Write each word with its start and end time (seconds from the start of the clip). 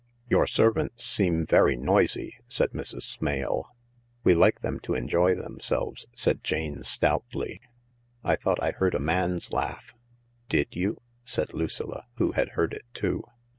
"Your 0.31 0.47
servants 0.47 1.03
seem 1.05 1.45
very 1.45 1.77
noisy," 1.77 2.39
said 2.47 2.71
Mrs. 2.71 3.03
Smale." 3.03 3.67
We 4.23 4.33
like 4.33 4.61
them 4.61 4.79
to 4.79 4.95
enjoy 4.95 5.35
themselves/' 5.35 6.07
said 6.15 6.43
Jane 6.43 6.81
stoutly." 6.81 7.61
I 8.23 8.35
thought 8.35 8.63
I 8.63 8.71
heard 8.71 8.95
a 8.95 8.99
man's 8.99 9.53
laugh."" 9.53 9.93
Did 10.49 10.75
you?" 10.75 10.97
said 11.23 11.53
Lucilla, 11.53 12.05
who 12.17 12.31
had 12.31 12.53
heard 12.57 12.73
it 12.73 12.85
too. 12.95 13.23